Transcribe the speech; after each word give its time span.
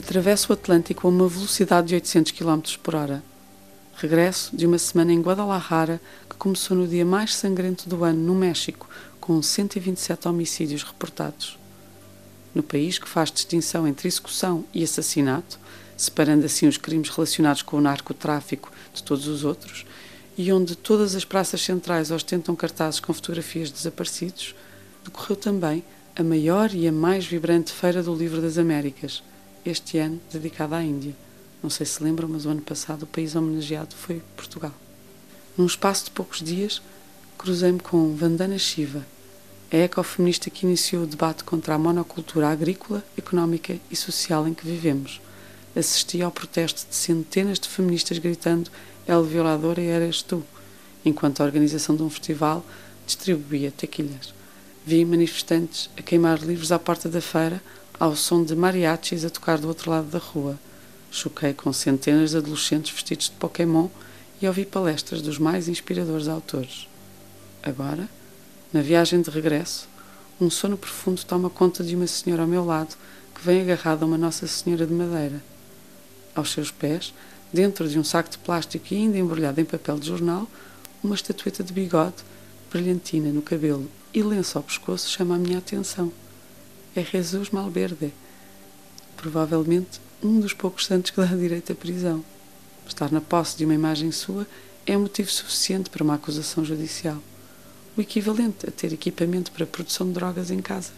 Atravesso 0.00 0.50
o 0.50 0.54
Atlântico 0.54 1.06
a 1.06 1.10
uma 1.10 1.28
velocidade 1.28 1.88
de 1.88 1.94
800 1.94 2.32
km 2.32 2.62
por 2.82 2.94
hora. 2.94 3.22
Regresso 3.96 4.56
de 4.56 4.66
uma 4.66 4.78
semana 4.78 5.12
em 5.12 5.20
Guadalajara 5.20 6.00
que 6.26 6.36
começou 6.36 6.74
no 6.74 6.88
dia 6.88 7.04
mais 7.04 7.34
sangrento 7.34 7.86
do 7.86 8.02
ano 8.02 8.18
no 8.18 8.34
México, 8.34 8.88
com 9.20 9.42
127 9.42 10.26
homicídios 10.26 10.82
reportados. 10.82 11.58
No 12.54 12.62
país 12.62 12.98
que 12.98 13.06
faz 13.06 13.30
distinção 13.30 13.86
entre 13.86 14.08
execução 14.08 14.64
e 14.72 14.82
assassinato, 14.82 15.60
separando 15.98 16.46
assim 16.46 16.66
os 16.66 16.78
crimes 16.78 17.10
relacionados 17.10 17.60
com 17.60 17.76
o 17.76 17.82
narcotráfico 17.82 18.72
de 18.94 19.02
todos 19.02 19.28
os 19.28 19.44
outros, 19.44 19.84
e 20.34 20.50
onde 20.50 20.76
todas 20.76 21.14
as 21.14 21.26
praças 21.26 21.60
centrais 21.60 22.10
ostentam 22.10 22.56
cartazes 22.56 23.00
com 23.00 23.12
fotografias 23.12 23.68
de 23.68 23.74
desaparecidos, 23.74 24.54
decorreu 25.04 25.36
também 25.36 25.84
a 26.16 26.22
maior 26.22 26.72
e 26.72 26.88
a 26.88 26.92
mais 26.92 27.26
vibrante 27.26 27.70
Feira 27.70 28.02
do 28.02 28.14
Livro 28.14 28.40
das 28.40 28.56
Américas, 28.56 29.22
este 29.64 29.98
ano 29.98 30.20
dedicada 30.32 30.76
à 30.76 30.82
Índia. 30.82 31.14
Não 31.62 31.70
sei 31.70 31.84
se 31.86 32.02
lembram, 32.02 32.28
mas 32.28 32.46
o 32.46 32.48
ano 32.48 32.62
passado 32.62 33.02
o 33.02 33.06
país 33.06 33.34
homenageado 33.34 33.94
foi 33.94 34.22
Portugal. 34.36 34.72
Num 35.56 35.66
espaço 35.66 36.06
de 36.06 36.10
poucos 36.10 36.40
dias, 36.40 36.80
cruzei-me 37.36 37.80
com 37.80 38.14
Vandana 38.14 38.58
Shiva, 38.58 39.04
a 39.72 39.76
ecofeminista 39.76 40.50
que 40.50 40.66
iniciou 40.66 41.04
o 41.04 41.06
debate 41.06 41.44
contra 41.44 41.74
a 41.74 41.78
monocultura 41.78 42.48
agrícola, 42.48 43.04
económica 43.16 43.78
e 43.90 43.96
social 43.96 44.48
em 44.48 44.54
que 44.54 44.66
vivemos. 44.66 45.20
Assisti 45.76 46.22
ao 46.22 46.32
protesto 46.32 46.88
de 46.88 46.96
centenas 46.96 47.58
de 47.58 47.68
feministas 47.68 48.18
gritando 48.18 48.70
El 49.06 49.22
Violador 49.22 49.78
e 49.78 49.86
eras 49.86 50.22
tu, 50.22 50.42
enquanto 51.04 51.40
a 51.40 51.44
organização 51.44 51.94
de 51.94 52.02
um 52.02 52.10
festival 52.10 52.64
distribuía 53.06 53.70
tequilhas. 53.70 54.34
Vi 54.84 55.04
manifestantes 55.04 55.90
a 55.96 56.02
queimar 56.02 56.40
livros 56.40 56.72
à 56.72 56.78
porta 56.78 57.08
da 57.08 57.20
feira, 57.20 57.62
ao 58.00 58.16
som 58.16 58.42
de 58.42 58.56
mariachis 58.56 59.26
a 59.26 59.30
tocar 59.30 59.58
do 59.58 59.68
outro 59.68 59.90
lado 59.90 60.06
da 60.06 60.18
rua. 60.18 60.58
Choquei 61.10 61.52
com 61.52 61.70
centenas 61.70 62.30
de 62.30 62.38
adolescentes 62.38 62.94
vestidos 62.94 63.26
de 63.26 63.32
Pokémon 63.32 63.90
e 64.40 64.46
ouvi 64.46 64.64
palestras 64.64 65.20
dos 65.20 65.38
mais 65.38 65.68
inspiradores 65.68 66.26
autores. 66.26 66.88
Agora, 67.62 68.08
na 68.72 68.80
viagem 68.80 69.20
de 69.20 69.28
regresso, 69.28 69.86
um 70.40 70.48
sono 70.48 70.78
profundo 70.78 71.22
toma 71.26 71.50
conta 71.50 71.84
de 71.84 71.94
uma 71.94 72.06
senhora 72.06 72.40
ao 72.40 72.48
meu 72.48 72.64
lado 72.64 72.96
que 73.34 73.44
vem 73.44 73.60
agarrada 73.60 74.02
a 74.02 74.08
uma 74.08 74.16
Nossa 74.16 74.46
Senhora 74.46 74.86
de 74.86 74.94
Madeira. 74.94 75.42
Aos 76.34 76.52
seus 76.52 76.70
pés, 76.70 77.12
dentro 77.52 77.86
de 77.86 77.98
um 77.98 78.04
saco 78.04 78.30
de 78.30 78.38
plástico 78.38 78.86
e 78.94 78.96
ainda 78.96 79.18
embrulhado 79.18 79.60
em 79.60 79.64
papel 79.66 79.98
de 79.98 80.06
jornal, 80.06 80.48
uma 81.04 81.14
estatueta 81.14 81.62
de 81.62 81.74
bigode, 81.74 82.24
brilhantina 82.72 83.30
no 83.30 83.42
cabelo 83.42 83.90
e 84.14 84.22
lenço 84.22 84.56
ao 84.56 84.64
pescoço 84.64 85.06
chama 85.06 85.34
a 85.34 85.38
minha 85.38 85.58
atenção. 85.58 86.10
É 86.94 87.04
Jesus 87.04 87.50
Malverde, 87.50 88.12
provavelmente 89.16 90.00
um 90.20 90.40
dos 90.40 90.52
poucos 90.52 90.86
santos 90.86 91.12
que 91.12 91.20
dá 91.20 91.26
direito 91.36 91.70
à 91.70 91.74
prisão. 91.74 92.24
Estar 92.84 93.12
na 93.12 93.20
posse 93.20 93.56
de 93.56 93.64
uma 93.64 93.74
imagem 93.74 94.10
sua 94.10 94.44
é 94.84 94.96
motivo 94.96 95.30
suficiente 95.30 95.88
para 95.88 96.02
uma 96.02 96.14
acusação 96.14 96.64
judicial. 96.64 97.18
O 97.96 98.00
equivalente 98.00 98.68
a 98.68 98.72
ter 98.72 98.92
equipamento 98.92 99.52
para 99.52 99.62
a 99.62 99.68
produção 99.68 100.08
de 100.08 100.14
drogas 100.14 100.50
em 100.50 100.60
casa. 100.60 100.90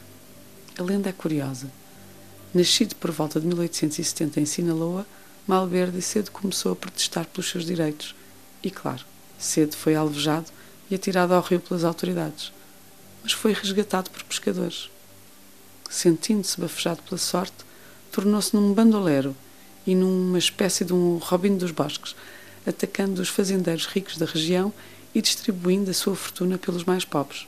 A 0.79 0.83
lenda 0.83 1.11
é 1.11 1.13
curiosa. 1.13 1.71
Nascido 2.55 2.97
por 2.97 3.11
volta 3.11 3.39
de 3.39 3.47
1870 3.47 4.41
em 4.41 4.47
Sinaloa, 4.47 5.07
Malverde 5.47 6.01
cedo 6.01 6.31
começou 6.31 6.73
a 6.73 6.77
protestar 6.77 7.27
pelos 7.27 7.51
seus 7.51 7.67
direitos 7.67 8.15
e, 8.63 8.71
claro, 8.71 9.05
cedo 9.39 9.77
foi 9.77 9.95
alvejado 9.95 10.47
e 10.91 10.95
atirado 10.95 11.35
ao 11.35 11.43
rio 11.43 11.61
pelas 11.61 11.85
autoridades, 11.85 12.51
mas 13.23 13.33
foi 13.33 13.53
resgatado 13.53 14.09
por 14.09 14.23
pescadores. 14.23 14.89
Sentindo-se 15.93 16.59
bafejado 16.59 17.03
pela 17.03 17.19
sorte, 17.19 17.53
tornou-se 18.11 18.57
num 18.57 18.73
bandoleiro 18.73 19.37
e 19.87 19.95
numa 19.95 20.39
espécie 20.39 20.87
de 20.87 20.95
um 20.95 21.19
Robin 21.19 21.55
dos 21.59 21.71
Bosques, 21.71 22.17
atacando 22.67 23.21
os 23.21 23.29
fazendeiros 23.29 23.85
ricos 23.85 24.17
da 24.17 24.25
região 24.25 24.73
e 25.15 25.21
distribuindo 25.21 25.91
a 25.91 25.95
sua 25.95 26.17
fortuna 26.17 26.57
pelos 26.57 26.85
mais 26.85 27.05
pobres. 27.05 27.47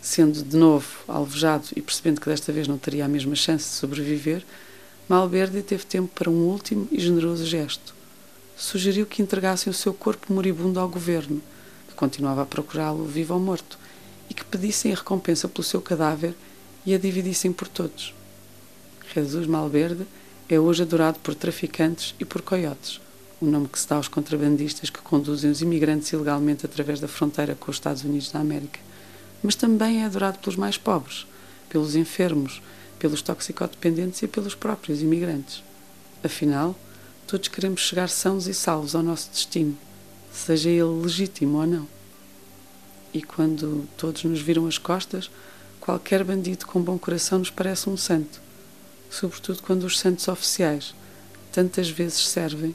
Sendo 0.00 0.42
de 0.42 0.56
novo 0.56 0.86
alvejado 1.06 1.66
e 1.76 1.82
percebendo 1.82 2.22
que 2.22 2.30
desta 2.30 2.50
vez 2.54 2.66
não 2.66 2.78
teria 2.78 3.04
a 3.04 3.08
mesma 3.08 3.36
chance 3.36 3.68
de 3.68 3.74
sobreviver, 3.74 4.42
Malverde 5.06 5.62
teve 5.62 5.84
tempo 5.84 6.10
para 6.14 6.30
um 6.30 6.48
último 6.48 6.88
e 6.90 6.98
generoso 6.98 7.44
gesto. 7.44 7.94
Sugeriu 8.56 9.04
que 9.04 9.20
entregassem 9.20 9.70
o 9.70 9.74
seu 9.74 9.92
corpo 9.92 10.32
moribundo 10.32 10.80
ao 10.80 10.88
governo, 10.88 11.42
que 11.86 11.94
continuava 11.94 12.42
a 12.42 12.46
procurá-lo 12.46 13.04
vivo 13.04 13.34
ou 13.34 13.40
morto, 13.40 13.78
e 14.30 14.32
que 14.34 14.44
pedissem 14.44 14.90
a 14.94 14.96
recompensa 14.96 15.46
pelo 15.46 15.62
seu 15.62 15.82
cadáver 15.82 16.34
e 16.86 16.94
a 16.94 16.98
dividissem 16.98 17.52
por 17.52 17.66
todos. 17.66 18.14
Jesus 19.12 19.46
Malverde 19.46 20.06
é 20.48 20.58
hoje 20.58 20.82
adorado 20.82 21.18
por 21.18 21.34
traficantes 21.34 22.14
e 22.20 22.24
por 22.24 22.40
coiotes, 22.40 23.00
o 23.40 23.46
nome 23.46 23.66
que 23.66 23.78
se 23.78 23.88
dá 23.88 23.96
aos 23.96 24.08
contrabandistas 24.08 24.88
que 24.88 25.00
conduzem 25.00 25.50
os 25.50 25.60
imigrantes 25.60 26.12
ilegalmente 26.12 26.64
através 26.64 27.00
da 27.00 27.08
fronteira 27.08 27.56
com 27.56 27.70
os 27.70 27.76
Estados 27.76 28.04
Unidos 28.04 28.30
da 28.30 28.38
América. 28.38 28.78
Mas 29.42 29.56
também 29.56 30.02
é 30.02 30.06
adorado 30.06 30.38
pelos 30.38 30.56
mais 30.56 30.78
pobres, 30.78 31.26
pelos 31.68 31.96
enfermos, 31.96 32.62
pelos 32.98 33.20
toxicodependentes 33.20 34.22
e 34.22 34.28
pelos 34.28 34.54
próprios 34.54 35.02
imigrantes. 35.02 35.62
Afinal, 36.22 36.76
todos 37.26 37.48
queremos 37.48 37.80
chegar 37.80 38.08
sãos 38.08 38.46
e 38.46 38.54
salvos 38.54 38.94
ao 38.94 39.02
nosso 39.02 39.30
destino, 39.30 39.76
seja 40.32 40.70
ele 40.70 41.02
legítimo 41.02 41.58
ou 41.58 41.66
não. 41.66 41.88
E 43.12 43.22
quando 43.22 43.88
todos 43.96 44.24
nos 44.24 44.40
viram 44.40 44.66
as 44.66 44.78
costas, 44.78 45.30
qualquer 45.86 46.24
bandido 46.24 46.66
com 46.66 46.82
bom 46.82 46.98
coração 46.98 47.38
nos 47.38 47.48
parece 47.48 47.88
um 47.88 47.96
santo, 47.96 48.40
sobretudo 49.08 49.62
quando 49.62 49.84
os 49.84 49.96
santos 50.00 50.26
oficiais 50.26 50.96
tantas 51.52 51.88
vezes 51.88 52.26
servem 52.26 52.74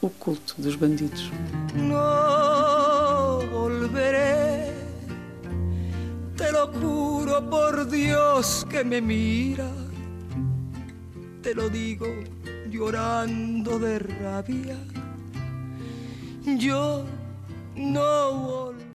o 0.00 0.08
culto 0.08 0.54
dos 0.56 0.76
bandidos. 0.76 1.28
No 1.74 3.40
volveré, 3.50 4.72
te 6.36 6.52
lo 6.52 6.68
juro 6.68 7.42
por 7.50 7.84
Dios 7.84 8.64
que 8.70 8.84
me 8.84 9.00
mira, 9.00 9.68
te 11.42 11.54
lo 11.54 11.68
digo 11.68 12.06
llorando 12.70 13.80
de 13.80 13.98
rabia. 13.98 14.78
Yo 16.44 17.04
no 17.74 18.34
volveré. 18.34 18.81